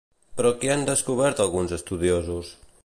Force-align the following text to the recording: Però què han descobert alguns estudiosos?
Però 0.39 0.51
què 0.63 0.71
han 0.75 0.85
descobert 0.87 1.43
alguns 1.45 1.77
estudiosos? 1.81 2.53